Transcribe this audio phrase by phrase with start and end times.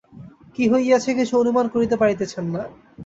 [0.55, 2.61] কী হইয়াছে কিছু অনুমান করিতে পারিতেছেন না।